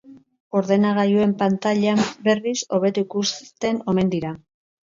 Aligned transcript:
Ordenagailuen 0.59 1.35
pantailan, 1.41 2.01
berriz, 2.29 2.57
hobeto 2.79 3.07
ikusten 3.07 3.79
omen 3.95 4.11
dira. 4.17 4.35